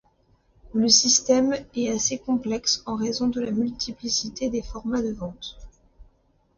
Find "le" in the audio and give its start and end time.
0.73-0.87